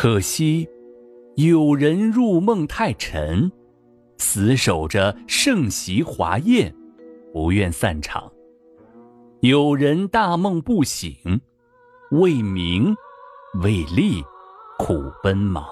[0.00, 0.68] 可惜
[1.34, 3.50] 有人入梦太沉，
[4.18, 6.72] 死守着盛席华宴，
[7.32, 8.30] 不愿散场；
[9.40, 11.40] 有人大梦不醒，
[12.12, 12.94] 为名
[13.60, 14.22] 为利
[14.78, 15.64] 苦奔忙。《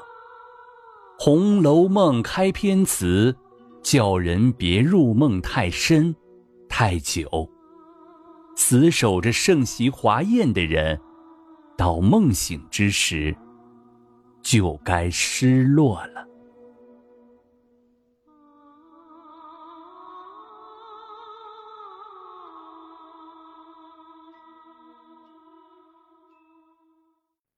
[1.21, 3.33] 红楼梦》开篇词，
[3.81, 6.13] 叫人别入梦太深、
[6.69, 7.49] 太久。
[8.57, 11.01] 死守着盛席华宴的人，
[11.77, 13.33] 到梦醒之时，
[14.47, 16.25] 就该失落了。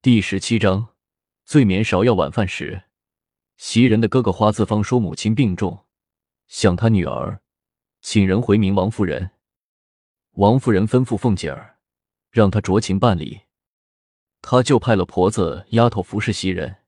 [0.01, 0.89] 第十七章，
[1.45, 2.85] 醉眠芍药晚饭时，
[3.59, 5.85] 袭人的哥哥花自芳说母亲病重，
[6.47, 7.43] 想他女儿，
[8.01, 9.33] 请人回明王夫人。
[10.37, 11.77] 王夫人吩咐凤姐儿，
[12.31, 13.48] 让她酌情办理。
[14.41, 16.79] 他就派了婆子、丫头服侍袭人，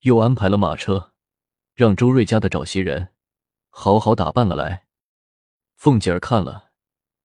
[0.00, 1.12] 又安排了马车，
[1.74, 3.08] 让周瑞家的找袭人，
[3.70, 4.86] 好好打扮了来。
[5.76, 6.70] 凤姐儿看了，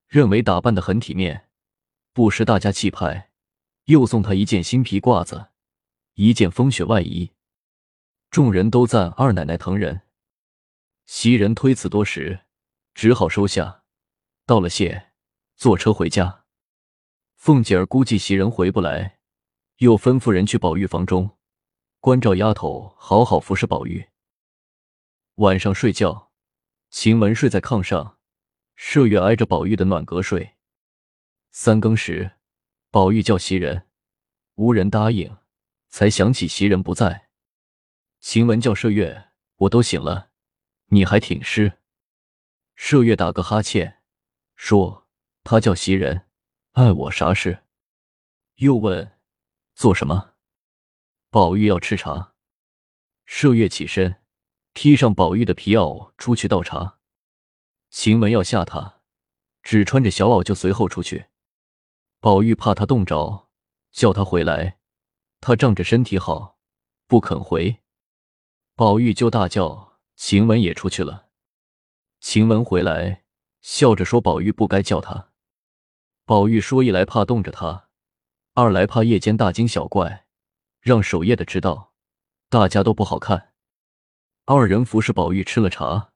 [0.08, 1.50] 认为打扮的很体面，
[2.14, 3.32] 不失大家气派，
[3.86, 5.50] 又送她一件新皮褂子，
[6.16, 7.34] 一件风雪外衣。
[8.30, 10.02] 众人都赞二奶奶疼人。
[11.06, 12.42] 袭人推辞多时，
[12.94, 13.84] 只好收下，
[14.46, 15.08] 道了谢。
[15.56, 16.44] 坐车回家，
[17.36, 19.17] 凤姐儿估计袭人回不来，
[19.78, 21.38] 又吩咐人去宝玉房中，
[22.00, 24.08] 关照丫头好好服侍宝玉。
[25.36, 26.32] 晚上睡觉，
[26.90, 28.18] 晴雯睡在炕上，
[28.76, 30.56] 麝月挨着宝玉的暖阁睡。
[31.52, 32.32] 三更时，
[32.90, 33.88] 宝玉叫袭人，
[34.56, 35.38] 无人答应，
[35.90, 37.30] 才想起袭人不在。
[38.20, 40.32] 晴雯叫麝月：“我都醒了，
[40.88, 41.80] 你还挺尸。”
[42.76, 44.02] 麝月打个哈欠，
[44.56, 45.06] 说。
[45.50, 46.26] 他叫袭人，
[46.74, 47.64] 碍我啥事？
[48.56, 49.17] 又问
[49.78, 50.34] 做什么？
[51.30, 52.34] 宝玉要吃茶。
[53.28, 54.24] 麝月起身，
[54.74, 56.98] 披上宝玉的皮袄，出去倒茶。
[57.92, 59.02] 晴雯要吓他，
[59.62, 61.28] 只穿着小袄就随后出去。
[62.20, 63.50] 宝玉怕他冻着，
[63.92, 64.80] 叫他回来，
[65.42, 66.58] 他仗着身体好，
[67.06, 67.84] 不肯回。
[68.74, 71.28] 宝玉就大叫，晴雯也出去了。
[72.20, 73.26] 晴雯回来，
[73.62, 75.34] 笑着说：“宝玉不该叫他。”
[76.26, 77.87] 宝玉说：“一来怕冻着他，
[78.60, 80.26] 二来怕夜间大惊小怪，
[80.80, 81.94] 让守夜的知道，
[82.50, 83.54] 大家都不好看。”
[84.46, 86.12] 二人服侍宝玉吃了茶，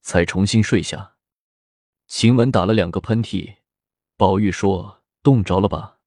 [0.00, 1.14] 才重新睡下。
[2.08, 3.58] 晴雯打了两个喷嚏，
[4.16, 6.00] 宝玉说：“冻着了吧？”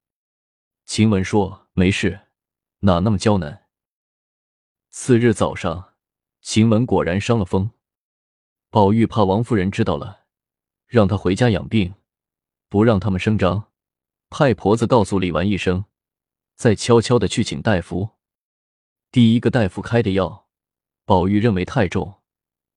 [0.83, 2.19] 晴雯说：“没事，
[2.79, 3.63] 哪那么娇嫩。”
[4.91, 5.93] 次日早上，
[6.41, 7.71] 晴雯果然伤了风。
[8.69, 10.25] 宝玉怕王夫人知道了，
[10.85, 11.95] 让她回家养病。
[12.67, 13.71] 不让他们声张，
[14.29, 15.85] 派婆子告诉李纨一声，
[16.55, 18.09] 再悄悄的去请大夫。
[19.09, 20.47] 第一个大夫开的药，
[21.05, 22.21] 宝玉认为太重，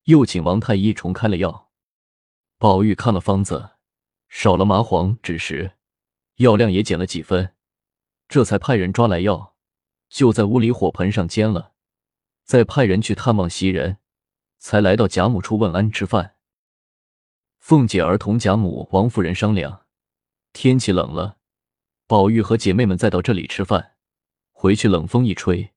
[0.04, 1.70] 又请王太医重开了药。
[2.56, 3.70] 宝玉看了方子，
[4.28, 5.72] 少了麻黄、枳实，
[6.36, 7.54] 药量也减了几分，
[8.28, 9.56] 这才派人抓来药，
[10.08, 11.72] 就在屋里火盆上煎了，
[12.44, 13.98] 再派人去探望袭人，
[14.58, 16.36] 才来到贾母处问安吃饭。
[17.58, 19.86] 凤姐儿同贾母、王夫人商量，
[20.52, 21.38] 天气冷了，
[22.10, 23.92] 宝玉和姐妹们再到这里吃饭，
[24.50, 25.70] 回去冷风一吹，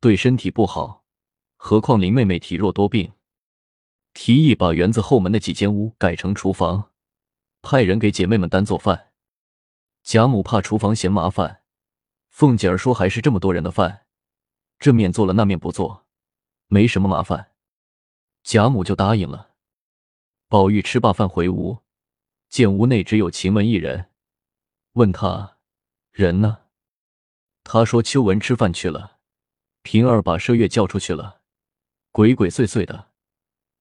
[0.00, 1.04] 对身体不好。
[1.56, 3.12] 何况林妹妹体弱多病，
[4.12, 6.90] 提议把园子后门的几间屋改成厨房，
[7.62, 9.12] 派人给姐妹们单做饭。
[10.02, 11.62] 贾母怕厨房嫌麻烦，
[12.30, 14.06] 凤姐儿说还是这么多人的饭，
[14.80, 16.04] 这面做了那面不做，
[16.66, 17.52] 没什么麻烦。
[18.42, 19.52] 贾母就答应了。
[20.48, 21.78] 宝玉吃罢饭回屋，
[22.48, 24.10] 见屋内只有晴雯一人，
[24.94, 25.58] 问他
[26.12, 26.58] 人呢？
[27.62, 29.18] 他说秋纹吃饭去了，
[29.82, 31.42] 平儿把麝月叫出去了，
[32.10, 33.10] 鬼鬼祟祟的，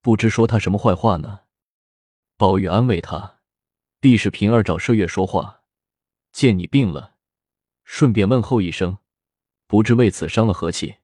[0.01, 1.41] 不知说他什么坏话呢。
[2.38, 3.40] 宝玉安慰他，
[4.00, 5.63] 必是平儿找麝月说话，
[6.31, 7.16] 见你病了，
[7.84, 9.00] 顺便问候一声，
[9.66, 10.97] 不知为此伤了和气。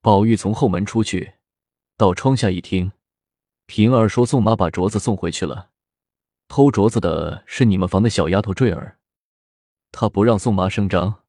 [0.00, 1.34] 宝玉从后门出去，
[1.96, 2.92] 到窗下一听。
[3.66, 5.72] 平儿说：“宋妈把镯子送回去了，
[6.46, 8.97] 偷镯子的是你们房的小丫头坠儿。
[9.92, 11.22] 他不让宋妈声张，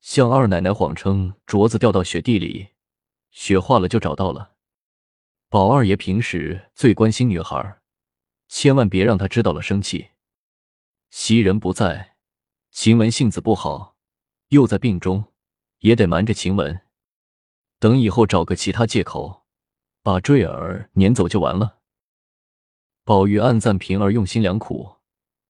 [0.00, 2.68] 向二奶奶谎称镯子掉到雪地里，
[3.30, 4.54] 雪化了就找到了。
[5.48, 7.80] 宝二爷平时最关心女孩，
[8.48, 10.10] 千万别让她知道了生气。
[11.10, 12.16] 袭人不在，
[12.70, 13.96] 晴雯性子不好，
[14.48, 15.32] 又在病中，
[15.78, 16.80] 也得瞒着晴雯。
[17.78, 19.44] 等以后找个其他借口。”
[20.06, 21.78] 把坠儿撵走就完了。
[23.02, 24.98] 宝玉暗赞平儿用心良苦，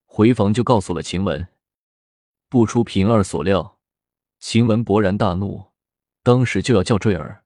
[0.06, 1.46] 回房就告诉了晴雯。
[2.48, 3.78] 不出平儿所料，
[4.38, 5.72] 晴雯勃然大怒，
[6.22, 7.44] 当时就要叫坠儿。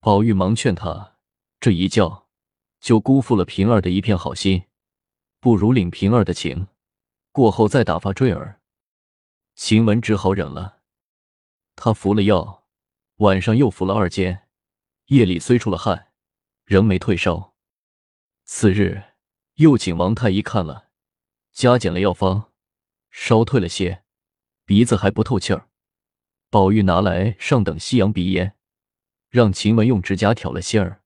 [0.00, 1.16] 宝玉忙劝他，
[1.60, 2.28] 这一叫
[2.80, 4.64] 就辜负了平儿的一片好心，
[5.40, 6.68] 不如领平儿的情，
[7.30, 8.60] 过后再打发坠儿。
[9.54, 10.80] 晴雯只好忍了。
[11.74, 12.66] 他服了药，
[13.16, 14.48] 晚上又服了二煎，
[15.06, 16.08] 夜里虽出了汗，
[16.64, 17.54] 仍没退烧。
[18.44, 19.02] 次日
[19.54, 20.90] 又请王太医看了，
[21.52, 22.52] 加减了药方，
[23.10, 24.01] 烧退了些，
[24.72, 25.68] 鼻子还不透气儿。
[26.48, 28.56] 宝玉拿来上等西洋鼻烟。
[29.28, 31.02] 让晴雯用指甲挑了芯儿，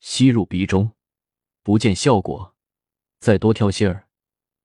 [0.00, 0.92] 吸入鼻中，
[1.62, 2.54] 不见效果，
[3.18, 4.06] 再多挑些儿，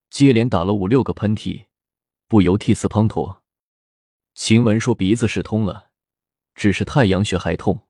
[0.10, 1.68] 接连打了五六个喷嚏，
[2.28, 3.40] 不由涕泗滂沱。
[4.34, 5.92] 晴雯说鼻子是通了，
[6.54, 7.88] 只是太阳穴还痛。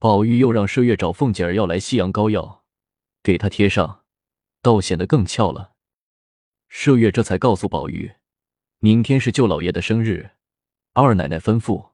[0.00, 2.64] 宝玉又让麝月找凤姐儿要来西洋膏药，
[3.22, 4.04] 给她贴上，
[4.62, 5.74] 倒显得更俏了。
[6.68, 8.16] 麝月这才告诉宝玉，
[8.82, 10.30] 明天是舅老爷的生日，
[10.94, 11.90] 二奶奶吩咐。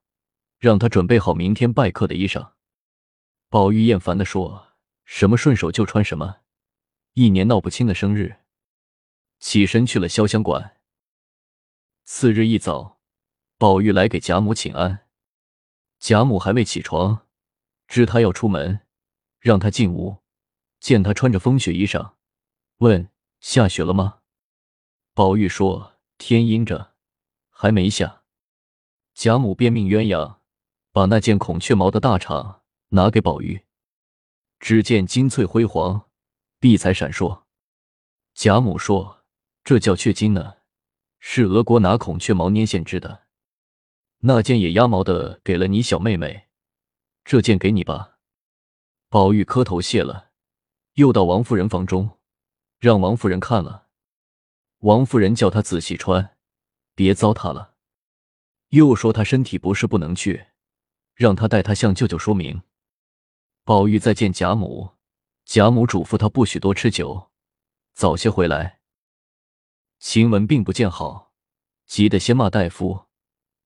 [0.58, 2.52] 让他准备好明天拜客的衣裳。
[3.50, 4.68] 宝玉厌烦的说
[5.04, 6.42] ：“什么顺手就穿什么，
[7.12, 8.36] 一年闹不清的生日。”
[9.38, 10.78] 起身去了潇湘馆。
[12.04, 13.00] 次日一早，
[13.58, 15.06] 宝玉来给贾母请安。
[15.98, 17.26] 贾母还未起床，
[17.86, 18.80] 知他要出门，
[19.40, 20.22] 让他进屋。
[20.78, 22.12] 见他穿着风雪衣裳，
[22.78, 23.10] 问
[23.40, 24.20] ：“下雪了吗？”
[25.12, 26.94] 宝玉说：“天阴着，
[27.50, 28.22] 还没下。”
[29.14, 30.36] 贾母便命鸳鸯。
[30.92, 33.66] 把那件孔雀毛的大氅拿给宝玉，
[34.58, 36.08] 只见金翠辉煌，
[36.58, 37.42] 碧彩闪烁。
[38.32, 39.22] 贾母说
[39.62, 40.54] ：“这叫雀金呢，
[41.18, 43.24] 是俄国拿孔雀毛捻线织的。
[44.20, 46.46] 那件野鸭毛的给了你小妹妹，
[47.26, 48.16] 这件给你吧。”
[49.10, 50.30] 宝玉磕头谢了，
[50.94, 52.18] 又到王夫人房中，
[52.78, 53.85] 让王夫人看了。
[54.86, 56.36] 王夫人叫他仔细穿，
[56.94, 57.74] 别糟蹋了。
[58.68, 60.46] 又说他身体不是不能去。
[61.12, 62.62] 让他带他向舅舅说明。
[63.64, 64.90] 宝玉再见贾母，
[65.44, 67.30] 贾母嘱咐他不许多吃酒，
[67.94, 68.80] 早些回来。
[69.98, 71.32] 晴雯并不见好，
[71.86, 73.06] 急得先骂大夫。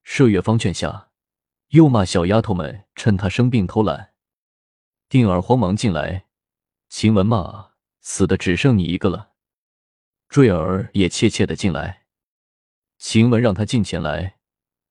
[0.07, 1.11] 麝月方劝下，
[1.71, 4.15] 又骂小丫头们趁他生病偷懒。
[5.11, 6.29] 定儿慌忙进来，
[6.89, 9.33] 晴雯骂：“死的只剩你一个了。”
[10.31, 12.05] 坠儿也怯怯的进来，
[12.99, 14.39] 晴雯让他进前来，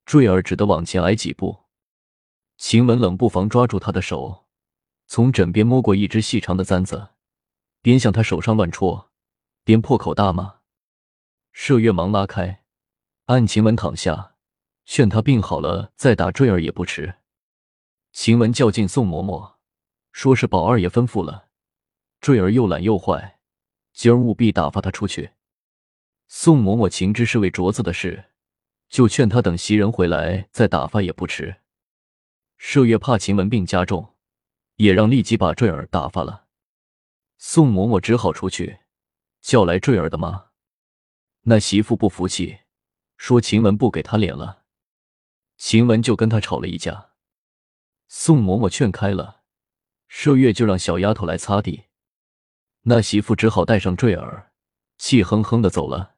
[0.05, 1.63] 坠儿只得往前挨几步。
[2.57, 4.47] 晴雯冷不防抓住他的手，
[5.07, 7.11] 从枕边摸过一只细长的簪子，
[7.81, 9.11] 边向他手上乱戳，
[9.63, 10.55] 边破口大骂。
[11.55, 12.65] 麝月忙拉开，
[13.27, 14.35] 按晴雯躺下，
[14.83, 17.15] 劝他病好了再打坠儿也不迟。
[18.11, 19.53] 晴雯叫进宋嬷嬷，
[20.11, 21.47] 说是宝二爷吩咐了，
[22.19, 23.38] 坠儿又懒又坏，
[23.99, 25.31] 今儿务必打发他出去。
[26.29, 28.29] 宋嬷嬷情知是为镯子的事，
[28.87, 31.57] 就劝他等袭人回来再打发也不迟。
[32.57, 34.15] 麝月怕晴雯病加重，
[34.75, 36.47] 也让立即把坠儿打发了。
[37.37, 38.79] 宋嬷嬷只好出去
[39.41, 40.45] 叫来坠儿的妈。
[41.41, 42.59] 那媳妇不服气，
[43.17, 44.63] 说晴雯不给他脸了，
[45.57, 47.09] 晴雯就跟他吵了一架。
[48.07, 49.41] 宋嬷嬷劝开了，
[50.09, 51.88] 麝月就让小丫头来擦地。
[52.89, 54.51] 那媳妇只好带上坠儿，
[54.97, 56.15] 气哼哼的走了。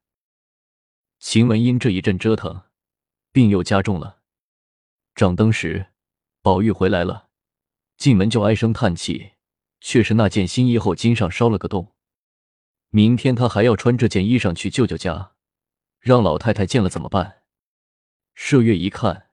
[1.19, 2.61] 晴雯因这一阵折腾，
[3.33, 4.21] 病又加重了。
[5.13, 5.87] 掌灯时。
[6.41, 7.27] 宝玉回来了，
[7.97, 9.33] 进门就唉声叹气，
[9.79, 11.93] 却是那件新衣后襟上烧了个洞。
[12.89, 15.33] 明天他还要穿这件衣裳去舅舅家，
[15.99, 17.43] 让老太太见了怎么办？
[18.35, 19.27] 麝月一看，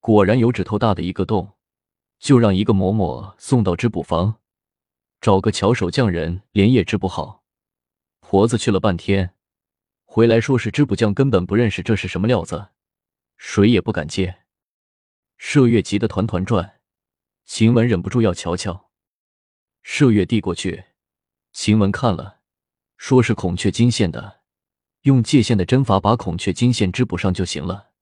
[0.00, 1.54] 果然有指头大的一个洞，
[2.18, 4.40] 就让一个嬷嬷送到织补房，
[5.24, 7.46] 找个巧手匠人连夜织补好。
[8.20, 9.34] 婆子去了半天，
[10.04, 12.68] 回来说是织补匠根本不认识这是什么料子，
[13.38, 14.42] 谁也不敢接。
[15.40, 16.78] 麝月急得团团转，
[17.46, 18.90] 晴雯忍不住要瞧瞧。
[19.82, 20.84] 麝月递过去，
[21.54, 22.40] 晴雯看了，
[22.98, 24.42] 说是孔雀金线的，
[25.04, 27.92] 用界线的针法把孔雀金线织补上就行了。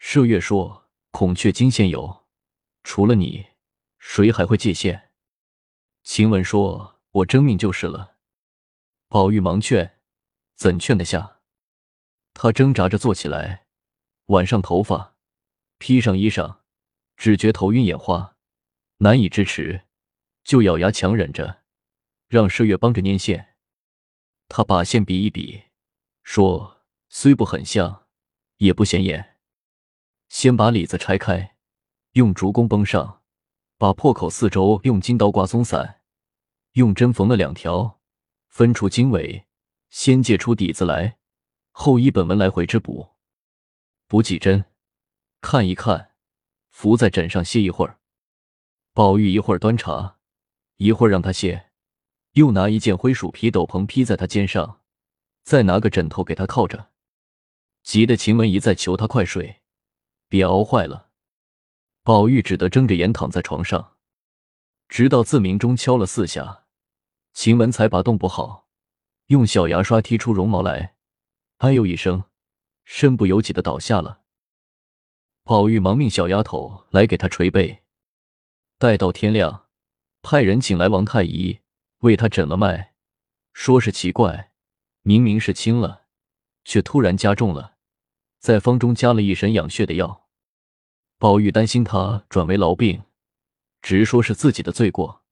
[0.00, 2.24] 麝月说：“孔雀金线有，
[2.82, 3.48] 除了你，
[3.98, 5.08] 谁还会界线？”
[6.02, 8.16] 晴雯说：“我争命就是了。”
[9.08, 9.98] 宝玉忙劝，
[10.54, 11.40] 怎劝得下？
[12.32, 13.66] 他挣扎着坐起来，
[14.26, 15.16] 挽上头发。
[15.78, 16.58] 披上衣裳，
[17.16, 18.36] 只觉头晕眼花，
[18.98, 19.86] 难以支持，
[20.44, 21.62] 就咬牙强忍着，
[22.28, 23.56] 让麝月帮着捏线。
[24.46, 25.64] 他把线比一比，
[26.22, 28.06] 说：“虽不很像，
[28.58, 29.38] 也不显眼。
[30.28, 31.56] 先把里子拆开，
[32.12, 33.19] 用竹弓绷上，
[33.80, 36.02] 把破口四周用金刀刮松散，
[36.72, 37.98] 用针缝了两条，
[38.46, 39.46] 分出经纬，
[39.88, 41.16] 先借出底子来，
[41.70, 43.12] 后依本文来回织补，
[44.06, 44.66] 补几针。”
[45.40, 46.10] 看一看，
[46.68, 48.00] 伏在枕上歇一会儿。
[48.92, 50.18] 宝玉一会儿端茶，
[50.76, 51.70] 一会儿让他歇，
[52.32, 54.82] 又拿一件灰鼠皮斗篷披在他肩上，
[55.42, 56.90] 再拿个枕头给他靠着，
[57.82, 59.62] 急得晴雯一再求他快睡，
[60.28, 61.09] 别熬坏了。
[62.02, 63.96] 宝玉只得睁着眼躺在床上，
[64.88, 66.64] 直到自鸣钟敲了四下，
[67.34, 68.66] 晴雯才把洞补好，
[69.26, 70.96] 用小牙刷剔出绒毛来，
[71.58, 72.24] 哎呦一声，
[72.84, 74.22] 身不由己的倒下了。
[75.44, 77.82] 宝玉忙命小丫头来给他捶背，
[78.78, 79.66] 待到天亮，
[80.22, 81.60] 派人请来王太医
[81.98, 82.94] 为他诊了脉，
[83.52, 84.52] 说是奇怪，
[85.02, 86.06] 明明是轻了，
[86.64, 87.76] 却突然加重了，
[88.38, 90.19] 在方中加了一神养血的药。
[91.20, 93.02] 宝玉担心他转为痨病，
[93.82, 95.22] 直说是自己的罪过。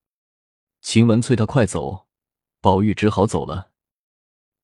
[0.82, 2.06] 晴雯催他快走，
[2.60, 3.70] 宝玉只好走了。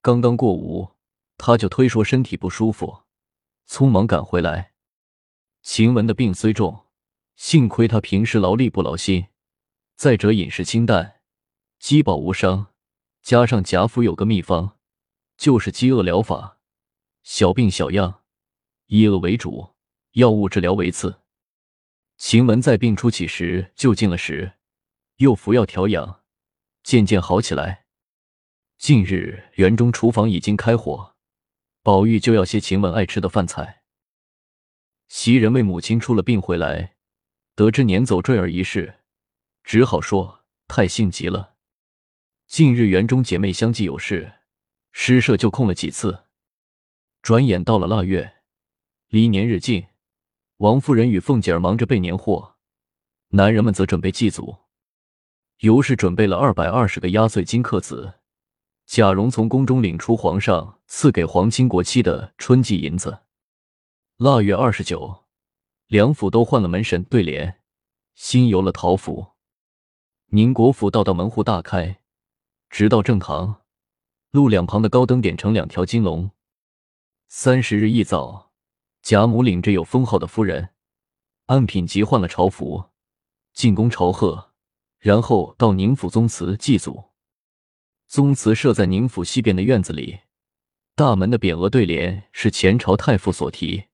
[0.02, 0.90] 刚刚过午，
[1.38, 3.04] 他就推说身体不舒服，
[3.66, 4.74] 匆忙赶回来。
[5.62, 6.84] 晴雯的病虽重，
[7.36, 9.28] 幸亏他平时劳力不劳心，
[9.96, 11.22] 再者饮食清淡，
[11.78, 12.66] 饥饱无伤，
[13.22, 14.76] 加上贾府有个秘方，
[15.38, 16.58] 就是饥饿疗法，
[17.22, 18.20] 小病小样，
[18.88, 19.73] 以饿为主。
[20.14, 21.22] 药物治疗为次。
[22.16, 24.52] 晴雯在病初起时就进了食，
[25.16, 26.22] 又服药调养，
[26.84, 27.86] 渐渐好起来。
[28.78, 31.16] 近日园中厨房已经开火，
[31.82, 33.82] 宝玉就要些晴雯爱吃的饭菜。
[35.08, 36.94] 袭人为母亲出了病回来，
[37.56, 39.00] 得知撵走坠儿一事，
[39.64, 41.56] 只好说太性急了。
[42.46, 44.34] 近日园中姐妹相继有事，
[44.92, 46.26] 诗社就空了几次。
[47.20, 48.36] 转眼到了腊月，
[49.08, 49.88] 离年日近。
[50.58, 52.54] 王夫人与凤姐儿忙着备年货，
[53.30, 54.56] 男人们则准备祭祖。
[55.58, 58.20] 尤氏准备了二百二十个压岁金刻子，
[58.86, 63.20] 贾蓉从宫中领出皇上赐给皇亲国戚的春季银子。
[64.18, 65.24] 腊月二十九，
[65.88, 67.60] 两府都换了门神对联，
[68.14, 69.32] 新游了桃府。
[70.26, 72.00] 宁国府道道门户大开，
[72.70, 73.62] 直到正堂，
[74.30, 76.30] 路两旁的高灯点成两条金龙。
[77.26, 78.53] 三十日一早。
[79.04, 80.70] 贾母领着有封号的夫人，
[81.44, 82.86] 按品级换了朝服，
[83.52, 84.54] 进宫朝贺，
[84.98, 87.10] 然后到宁府宗祠祭祖。
[88.06, 90.20] 宗祠设在宁府西边的院子里，
[90.94, 93.84] 大门的匾额对联是前朝太傅所题。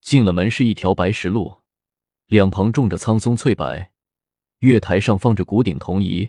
[0.00, 1.58] 进了门是一条白石路，
[2.26, 3.92] 两旁种着苍松翠柏，
[4.58, 6.28] 月台上放着古鼎铜仪，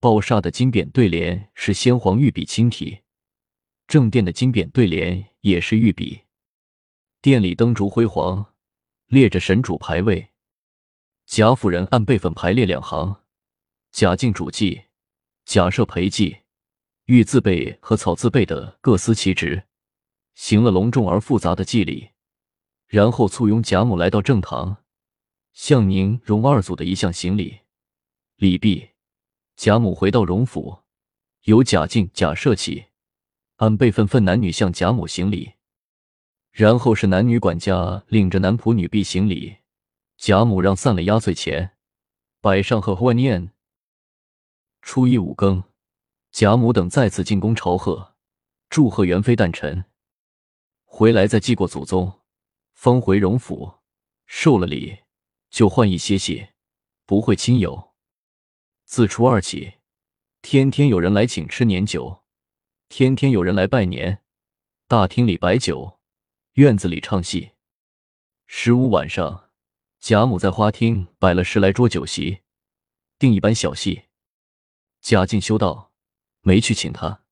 [0.00, 3.02] 抱煞的金匾对联是先皇御笔亲题，
[3.86, 6.22] 正殿的金匾对联也是御笔。
[7.20, 8.54] 殿里灯烛辉煌，
[9.06, 10.30] 列着神主牌位。
[11.26, 13.22] 贾府人按辈分排列两行，
[13.90, 14.84] 贾敬主祭，
[15.44, 16.38] 贾赦陪祭，
[17.06, 19.64] 玉字辈和草字辈的各司其职，
[20.36, 22.10] 行了隆重而复杂的祭礼，
[22.86, 24.84] 然后簇拥贾母来到正堂，
[25.52, 27.62] 向宁荣二祖的一向行礼。
[28.36, 28.90] 礼毕，
[29.56, 30.84] 贾母回到荣府，
[31.42, 32.84] 由贾敬、贾赦起，
[33.56, 35.54] 按辈分分男女向贾母行礼。
[36.58, 39.58] 然后是男女管家领着男仆女婢行礼，
[40.16, 41.76] 贾母让散了压岁钱，
[42.40, 43.52] 摆上贺万念。
[44.82, 45.62] 初一五更，
[46.32, 48.16] 贾母等再次进宫朝贺，
[48.68, 49.84] 祝贺元妃诞辰。
[50.84, 52.22] 回来再祭过祖宗，
[52.72, 53.74] 方回荣府，
[54.26, 54.98] 受了礼
[55.50, 56.48] 就换衣歇息，
[57.06, 57.92] 不会亲友。
[58.84, 59.74] 自初二起，
[60.42, 62.24] 天天有人来请吃年酒，
[62.88, 64.24] 天天有人来拜年，
[64.88, 65.97] 大厅里摆酒。
[66.58, 67.52] 院子里唱戏。
[68.48, 69.50] 十五晚上，
[70.00, 72.40] 贾母在花厅摆了十来桌酒席，
[73.16, 74.06] 定一班小戏。
[75.00, 75.92] 贾敬修道
[76.40, 77.22] 没去请他。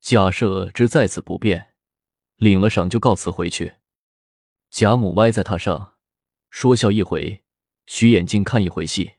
[0.00, 1.74] 贾赦知在此不便，
[2.34, 3.74] 领了赏就告辞回去。
[4.70, 5.94] 贾母歪在榻上，
[6.50, 7.44] 说笑一回，
[7.86, 9.12] 许眼睛看一回戏。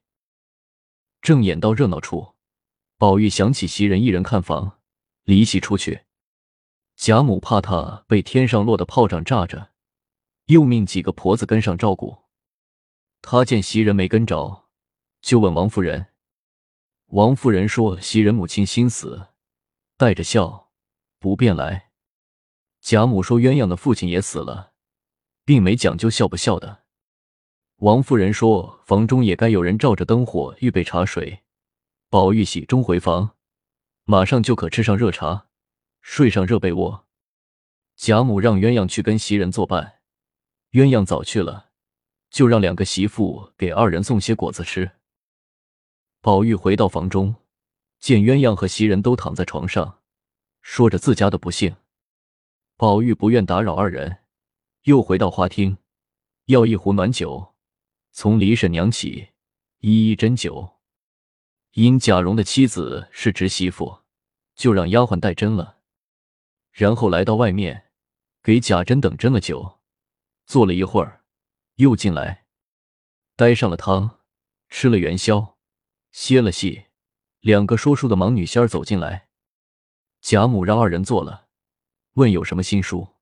[1.22, 2.36] 正演到热闹处，
[2.98, 4.82] 宝玉想起袭人一人看房，
[5.24, 6.02] 离席出去。
[6.96, 9.72] 贾母怕他被天上落的炮仗炸着，
[10.46, 12.24] 又命几个婆子跟上照顾。
[13.22, 14.66] 他见袭人没跟着，
[15.22, 16.08] 就问王夫人。
[17.08, 19.28] 王夫人说：“袭人母亲心死，
[19.98, 20.72] 带着笑，
[21.20, 21.92] 不便来。”
[22.82, 24.74] 贾母说：“鸳鸯的父亲也死了，
[25.46, 26.84] 并没讲究笑不笑的。”
[27.78, 31.44] 王夫人说：“房中也该有人照着灯火，预备茶水。”
[32.10, 33.36] 宝玉喜中回房，
[34.06, 35.48] 马上就可吃上热茶。
[36.04, 37.08] 睡上热被窝，
[37.96, 40.02] 贾母让鸳鸯去跟袭人作伴。
[40.74, 41.72] 鸳鸯早去了，
[42.30, 44.92] 就让两个媳妇给二人送些果子吃。
[46.22, 47.34] 宝玉回到房中，
[48.00, 50.02] 见鸳鸯和袭人都躺在床上，
[50.62, 51.76] 说着自家的不幸。
[52.76, 54.20] 宝玉不愿打扰二人，
[54.84, 55.78] 又回到花厅，
[56.46, 57.56] 要一壶暖酒，
[58.12, 59.30] 从李婶娘起，
[59.80, 60.82] 一一斟酒。
[61.72, 64.00] 因贾蓉的妻子是侄媳妇，
[64.54, 65.80] 就让丫鬟代斟了。
[66.74, 67.92] 然后来到外面，
[68.42, 69.78] 给贾珍等针了灸。
[70.48, 71.24] 坐了一会儿，
[71.76, 72.48] 又进来，
[73.36, 74.20] 待上了汤，
[74.70, 75.60] 吃了元宵，
[76.12, 76.86] 歇了戏。
[77.42, 79.30] 两个说书的盲女仙儿走进来，
[80.20, 81.48] 贾母让二人坐了，
[82.14, 83.16] 问有什么新书。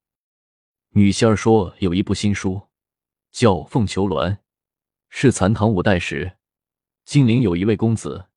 [0.94, 2.68] 女仙儿说有一部新书，
[3.30, 4.30] 叫《凤求鸾》，
[5.10, 6.38] 是残唐五代时，
[7.04, 8.28] 金陵有一位公子，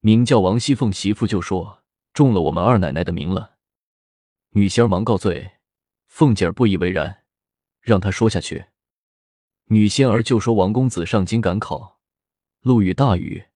[0.00, 1.82] 名叫王熙凤，媳妇就说
[2.12, 3.51] 中了我们二奶奶的名了。
[4.54, 5.52] 女仙儿忙告罪，
[6.08, 7.24] 凤姐儿不以为然，
[7.80, 8.66] 让她说下去。
[9.66, 12.00] 女仙儿就说王公子上京赶考，
[12.60, 13.46] 路遇大雨。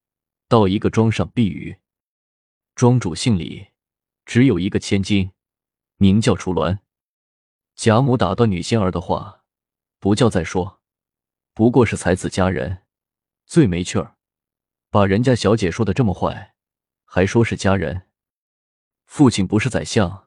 [0.47, 1.77] 到一个庄上避雨，
[2.73, 3.67] 庄主姓李，
[4.25, 5.33] 只有一个千金，
[5.97, 6.79] 名叫楚鸾。
[7.75, 9.43] 贾母打断女仙儿的话，
[9.99, 10.81] 不叫再说，
[11.53, 12.83] 不过是才子佳人，
[13.45, 14.15] 最没趣儿，
[14.89, 16.55] 把人家小姐说的这么坏，
[17.03, 18.07] 还说是佳人。
[19.05, 20.26] 父亲不是宰相，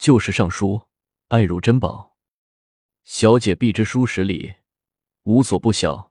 [0.00, 0.88] 就是尚书，
[1.28, 2.16] 爱如珍宝。
[3.04, 4.54] 小姐必知书史里
[5.24, 6.10] 无所不晓，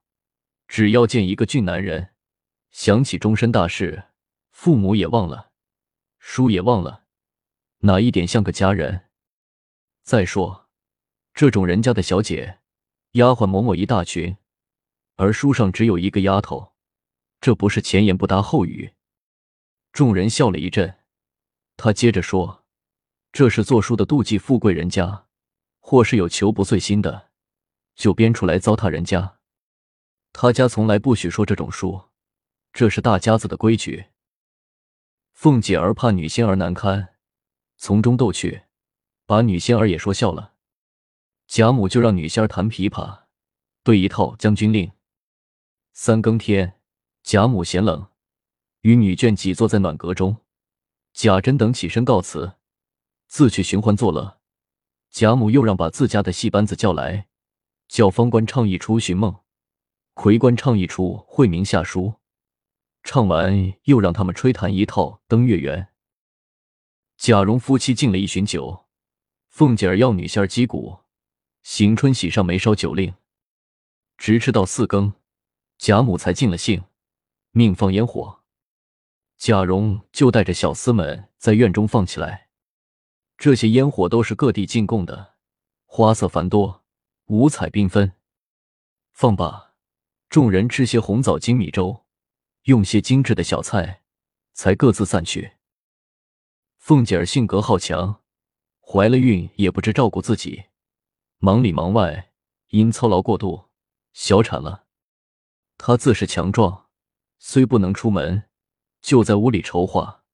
[0.67, 2.13] 只要见一个俊男人。
[2.69, 4.09] 想起终身大事，
[4.51, 5.53] 父母也忘了，
[6.19, 7.05] 书也忘了，
[7.79, 9.09] 哪一点像个佳人？
[10.03, 10.69] 再说，
[11.33, 12.59] 这种人家的小姐，
[13.13, 14.37] 丫鬟某某一大群，
[15.15, 16.73] 而书上只有一个丫头，
[17.41, 18.93] 这不是前言不搭后语？
[19.91, 20.99] 众人笑了一阵，
[21.75, 22.58] 他接着说
[23.31, 25.25] ：“这是做书的妒忌富贵人家，
[25.79, 27.29] 或是有求不遂心的，
[27.95, 29.37] 就编出来糟蹋人家。
[30.31, 32.05] 他家从来不许说这种书。”
[32.71, 34.09] 这是大家子的规矩。
[35.33, 37.15] 凤姐儿怕女仙儿难堪，
[37.77, 38.61] 从中逗趣，
[39.25, 40.53] 把女仙儿也说笑了。
[41.47, 43.23] 贾母就让女仙儿弹琵琶，
[43.83, 44.87] 对一套《将军令》。
[45.93, 46.79] 三更天，
[47.23, 48.09] 贾母嫌冷，
[48.81, 50.37] 与女眷挤坐在暖阁中。
[51.11, 52.53] 贾珍等起身告辞，
[53.29, 54.39] 自去寻欢作乐。
[55.11, 57.27] 贾母又让把自家的戏班子叫来，
[57.87, 59.31] 叫方官唱一出《寻梦》，
[60.15, 62.01] 魁官唱一出《惠明下书》。
[63.03, 65.83] 唱完，又让他们吹弹一套《登月圆》。
[67.17, 68.87] 贾蓉夫妻敬了一巡酒，
[69.47, 70.99] 凤姐儿要女仙儿击鼓，
[71.79, 73.13] 迎春喜上眉梢酒令，
[74.17, 75.13] 直吃到四更，
[75.77, 76.83] 贾母才尽了兴，
[77.51, 78.39] 命放烟火。
[79.37, 82.48] 贾蓉就带着小厮们在院中放起来。
[83.39, 85.35] 这些烟火都是各地进贡的，
[85.85, 86.83] 花色繁多，
[87.27, 88.11] 五彩缤纷。
[89.13, 89.75] 放罢，
[90.29, 92.05] 众人吃些红枣精米粥。
[92.63, 94.03] 用些精致的小菜，
[94.51, 95.53] 才各自散去。
[96.77, 98.21] 凤姐儿性格好强，
[98.81, 100.65] 怀了孕也不知照顾自己，
[101.37, 102.33] 忙里忙外，
[102.67, 103.69] 因操劳过度，
[104.11, 104.83] 小产了。
[105.77, 106.87] 她自是强壮，
[107.37, 108.49] 虽不能出门，
[109.01, 110.25] 就在屋里筹划，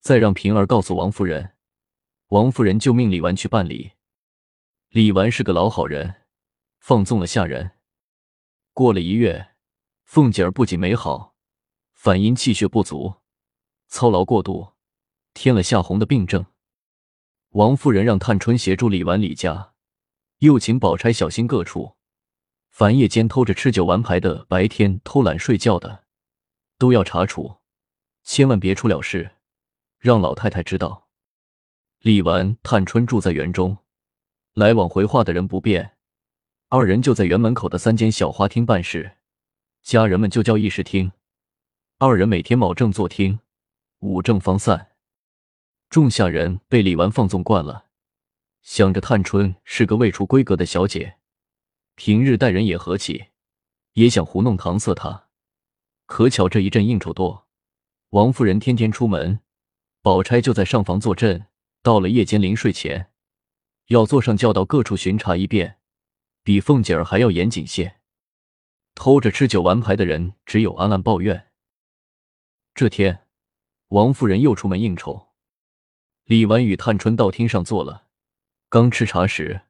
[0.00, 1.55] 再让平儿告诉王夫人，
[2.28, 3.92] 王夫人就命李纨去办理。
[4.88, 6.22] 李纨是个老好人，
[6.80, 7.72] 放纵了下人。
[8.72, 9.54] 过了一月，
[10.04, 11.36] 凤姐儿不仅没好。
[11.92, 13.14] 反因气血不足，
[13.88, 14.74] 操劳过度，
[15.34, 16.46] 添了夏红的病症。
[17.50, 19.74] 王夫人让探春协助李纨、李家，
[20.38, 21.96] 又请宝钗小心各处，
[22.70, 26.04] 凡夜间偷着吃酒玩牌的，白天偷懒睡觉的，
[26.76, 27.58] 都要查处，
[28.24, 29.36] 千万别出了事，
[29.98, 31.05] 让老太太知道。
[32.06, 33.78] 李纨、探春住在园中，
[34.54, 35.96] 来往回话的人不便，
[36.68, 39.16] 二人就在园门口的三间小花厅办事，
[39.82, 41.10] 家人们就叫议事厅。
[41.98, 43.40] 二人每天卯正坐听，
[43.98, 44.92] 午正方散。
[45.90, 47.86] 众下人被李纨放纵惯了，
[48.62, 51.16] 想着探春是个未出闺阁的小姐，
[51.96, 53.30] 平日待人也和气，
[53.94, 55.24] 也想糊弄搪塞她。
[56.06, 57.48] 可巧这一阵应酬多，
[58.10, 59.40] 王夫人天天出门，
[60.02, 61.46] 宝钗就在上房坐镇。
[61.86, 63.12] 到了夜间临睡前，
[63.90, 65.78] 要坐上轿到各处巡查一遍，
[66.42, 68.00] 比凤姐儿还要严谨些。
[68.96, 71.52] 偷着吃酒玩牌的人，只有暗暗抱怨。
[72.74, 73.28] 这天，
[73.90, 75.28] 王夫人又出门应酬，
[76.24, 78.08] 李纨与探春到厅上坐了。
[78.68, 79.60] 刚吃茶时，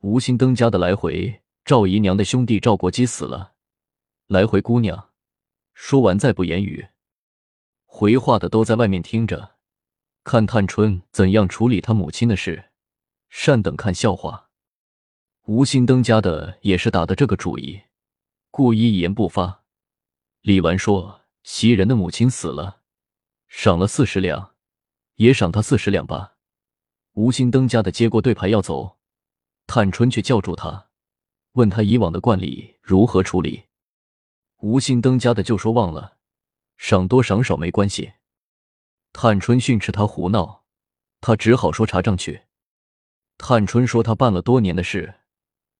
[0.00, 3.54] 无心登家的来回赵姨娘的兄弟赵国基死了。
[4.26, 5.12] 来回姑娘
[5.72, 6.88] 说完，再不言语。
[7.86, 9.53] 回话的都在外面听着，
[10.24, 12.70] 看探春怎样处理他母亲的事，
[13.28, 14.48] 善等看笑话。
[15.46, 17.82] 吴心登家的也是打的这个主意，
[18.50, 19.62] 故意一言不发。
[20.40, 21.20] 李纨说。
[21.44, 22.80] 袭人的母亲死了，
[23.48, 24.54] 赏了四十两，
[25.16, 26.36] 也赏他四十两吧。
[27.12, 28.96] 吴心登家的接过对牌要走，
[29.66, 30.88] 探春却叫住他，
[31.52, 33.64] 问他以往的惯例如何处理。
[34.60, 36.16] 吴心登家的就说忘了，
[36.78, 38.14] 赏多赏少没关系。
[39.16, 40.64] 探春训斥他胡闹，
[41.20, 42.42] 他只好说查账去。
[43.38, 45.20] 探春说他办了多年的事，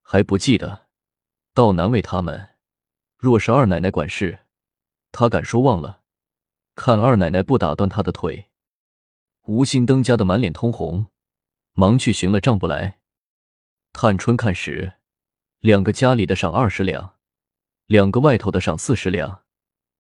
[0.03, 0.87] 还不记得，
[1.53, 2.51] 倒难为他们。
[3.19, 4.47] 若是二奶奶管事，
[5.11, 6.03] 他敢说忘了？
[6.77, 8.51] 看二奶奶不打断他的腿。
[9.43, 11.09] 吴心登家的满脸通红，
[11.73, 13.01] 忙去寻了账簿来。
[13.93, 14.93] 探春看时，
[15.59, 17.17] 两个家里的赏二十两，
[17.87, 19.43] 两个外头的赏四十两，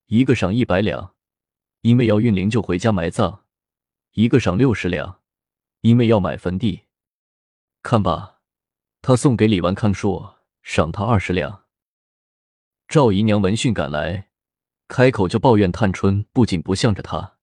[0.06, 1.16] 一个赏一百两，
[1.84, 3.44] 因为要运灵柩回家埋葬；
[4.12, 5.20] 一个赏六十两，
[5.82, 6.84] 因为要买坟地。
[7.82, 8.40] 看吧，
[9.02, 11.64] 他送给李纨看，说赏他二十两。
[12.88, 14.30] 赵姨娘闻讯赶来，
[14.88, 17.36] 开口就抱怨探春不仅不向着他，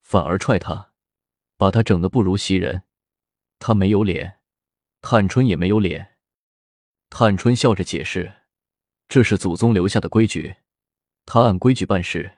[0.00, 0.92] 反而踹他，
[1.58, 2.84] 把他整得不如袭人。
[3.58, 4.38] 他没有脸。
[5.02, 6.16] 探春也没有脸，
[7.10, 8.36] 探春笑着解释
[9.06, 10.56] ：“这是祖宗留下的规矩，
[11.26, 12.35] 他按规矩办事，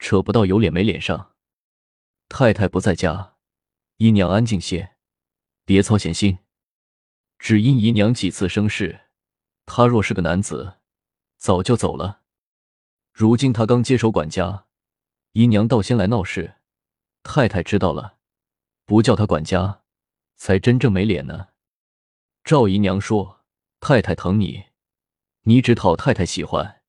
[0.00, 1.34] 扯不到有脸没脸上。
[2.28, 3.36] 太太不在家，
[3.98, 4.96] 姨娘安静些，
[5.64, 6.38] 别操闲心。
[7.38, 9.08] 只因姨娘几次生事，
[9.66, 10.78] 他若是个男子，
[11.36, 12.22] 早就走了。
[13.12, 14.66] 如今他刚接手管家，
[15.32, 16.56] 姨娘倒先来闹事，
[17.22, 18.18] 太太知道了，
[18.84, 19.82] 不叫他管家，
[20.36, 21.48] 才真正没脸呢。”
[22.42, 23.44] 赵姨娘说
[23.80, 24.64] ：“太太疼你，
[25.42, 26.82] 你只讨太太喜欢，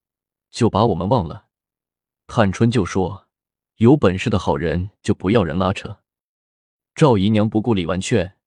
[0.50, 1.50] 就把我们忘了。”
[2.33, 3.27] 探春就说
[3.75, 5.99] ：“有本事的好人就不要人拉扯。”
[6.95, 8.37] 赵姨娘不顾李纨劝，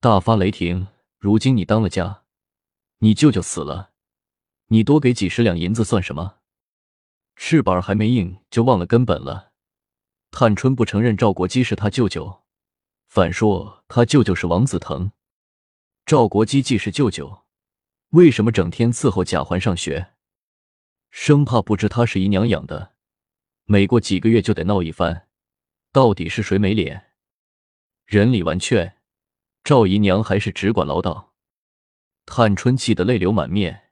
[0.00, 2.24] 大发雷霆：“如今你当了家，
[2.98, 3.92] 你舅舅死了，
[4.66, 6.40] 你多给几十两银子算什么？
[7.34, 9.52] 翅膀还没硬就忘了根本了。”
[10.30, 12.42] 探春不承认赵国基是他舅舅，
[13.08, 15.10] 反说他舅舅是王子腾。
[16.04, 17.44] 赵国基既是舅舅，
[18.10, 20.12] 为什么整天伺候贾环上学？
[21.10, 22.91] 生怕不知他是姨娘养的，
[23.64, 25.28] 每过几个月就得闹一番。
[25.92, 27.12] 到底是谁没脸？
[28.06, 28.96] 人李纨劝，
[29.62, 31.28] 赵姨娘还是只管唠叨。
[32.24, 33.90] 探春气得泪流满面，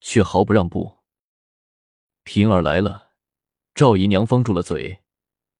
[0.00, 0.98] 却毫不让步。
[2.24, 3.12] 平儿来了，
[3.74, 5.04] 赵姨娘方住了嘴，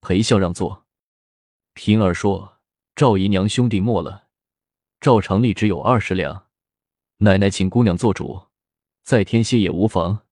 [0.00, 0.86] 陪笑让座。
[1.74, 2.58] 平儿说
[2.96, 4.28] ：“赵姨娘兄弟没了。”
[5.00, 6.48] 赵长利只有二十两，
[7.18, 8.46] 奶奶请姑娘做主，
[9.04, 10.26] 再添些也无妨。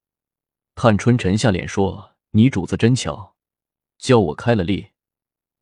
[0.75, 3.37] 探春沉下脸说：“你主子真巧，
[3.97, 4.88] 叫我开了例。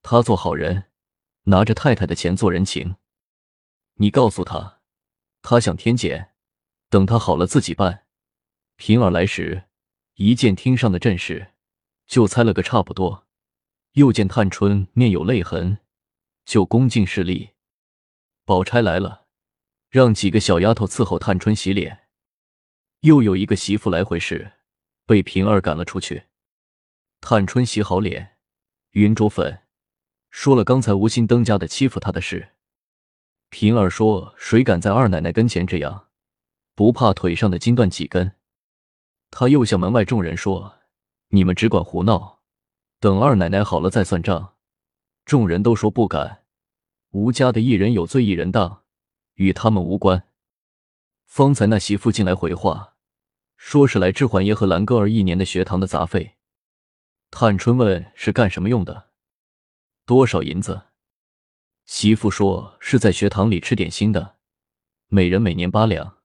[0.01, 0.85] 他做好人，
[1.43, 2.97] 拿着太太的钱做人情。
[3.97, 4.81] 你告诉他，
[5.43, 6.33] 他想添减，
[6.89, 8.07] 等他好了自己办。”
[8.77, 9.65] 平儿来时，
[10.15, 11.53] 一见厅上的阵势，
[12.07, 13.27] 就猜了个差不多。
[13.93, 15.81] 又见探春面有泪痕，
[16.47, 17.51] 就恭敬施礼。
[18.47, 19.27] 宝钗来了，
[19.91, 22.09] 让几个小丫头伺候探春洗脸。
[23.01, 24.53] 又有一个媳妇来回事，
[25.05, 26.29] 被平儿赶了出去。
[27.25, 28.37] 探春洗好脸，
[28.91, 29.61] 云着粉，
[30.29, 32.55] 说了刚才无心登家的欺负她的事。
[33.49, 36.09] 平儿说：“谁敢在二奶奶跟前这样？
[36.75, 38.33] 不怕腿上的筋断几根？”
[39.31, 40.81] 他又向门外众人说
[41.31, 42.41] ：“你们只管胡闹，
[42.99, 44.55] 等二奶奶好了再算账。”
[45.25, 46.43] 众人都说不敢。
[47.13, 48.83] 吴家的一人有罪一人当，
[49.35, 50.25] 与他们无关。
[51.27, 52.97] 方才那媳妇进来回话，
[53.57, 56.35] 说是来置还爷和兰哥儿一年的学堂的杂费。
[57.35, 59.09] 探春问是干什么用的，
[60.05, 60.89] 多少银子？
[61.87, 64.37] 媳妇说是在学堂里吃点心的，
[65.09, 66.19] 每人每年八两。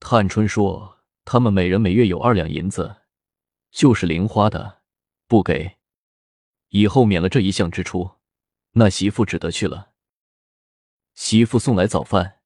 [0.00, 3.02] 探春说他们每人每月有二两银子，
[3.70, 4.80] 就是零花的，
[5.28, 5.76] 不给。
[6.70, 8.16] 以后免了这一项支出。
[8.72, 9.92] 那媳妇只得去了。
[11.12, 12.40] 媳妇送来早饭，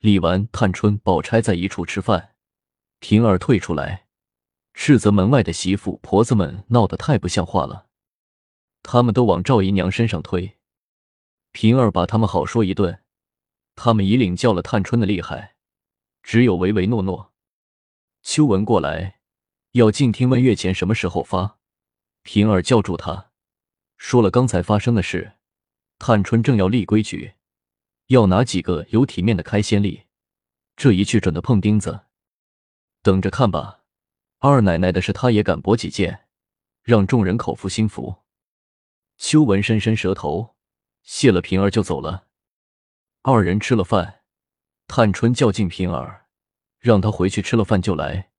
[0.00, 2.34] 李纨、探春、宝钗在一处吃饭。
[2.98, 4.03] 平儿退出来，
[4.74, 7.86] 斥责门外的媳妇婆子们闹得太不像话了。
[8.82, 10.58] 他们都往赵姨娘身上推。
[11.52, 13.00] 平儿把他们好说一顿。
[13.76, 15.56] 他们已领教了探春的厉害，
[16.22, 17.32] 只有唯唯诺诺。
[18.22, 19.20] 秋文过来，
[19.72, 21.58] 要进听问月钱什么时候发。
[22.22, 23.30] 平儿叫住他，
[23.96, 25.32] 说了刚才发生的事。
[25.98, 27.34] 探春正要立规矩，
[28.06, 30.04] 要拿几个有体面的开先例，
[30.76, 32.06] 这一去准的碰钉子。
[33.02, 33.83] 等着看吧，
[34.46, 36.26] 二奶奶的事他也敢驳几见，
[36.82, 38.16] 让众人口服心服。
[39.16, 40.54] 秋文伸伸舌头，
[41.02, 42.26] 谢了平儿就走了。
[43.22, 44.20] 二人吃了饭，
[44.86, 46.26] 探春叫进平儿，
[46.78, 48.32] 让他回去吃了饭就来。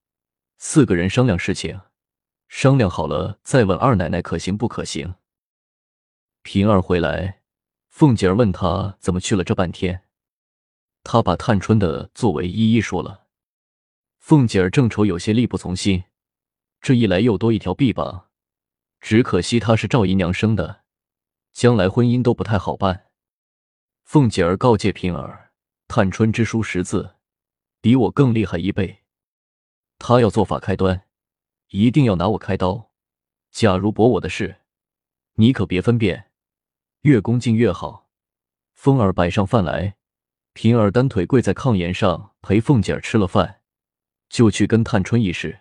[0.60, 1.82] 四个人商量事情，
[2.48, 5.16] 商量好了再问二奶奶可行不可行。
[6.44, 7.42] 平儿回来。
[7.90, 10.04] 凤姐儿问他怎么去了这半天，
[11.02, 13.25] 他把探春的作为一一说了。
[14.28, 16.06] 凤姐儿正愁有些力不从心，
[16.82, 18.32] 这一来又多一条臂膀。
[19.00, 20.82] 只可惜她是赵姨娘生的，
[21.54, 23.06] 将来婚姻都不太好办。
[24.04, 25.52] 凤姐儿告诫平儿
[25.88, 27.18] ：“探春之书识字，
[27.82, 29.04] 比我更厉害一倍。
[30.00, 31.06] 她要做法开端，
[31.70, 32.90] 一定要拿我开刀。
[33.52, 34.62] 假如驳我的事，
[35.36, 36.32] 你可别分辨，
[37.02, 38.10] 越恭敬越好。”
[38.74, 39.98] 凤儿摆上饭来，
[40.54, 43.55] 平儿单腿跪在炕沿上陪凤姐儿吃了饭，
[44.36, 45.58] 就去跟探春议事。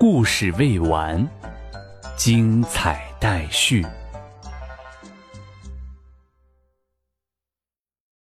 [0.00, 1.24] 故事未完，
[2.16, 3.86] 精彩待续。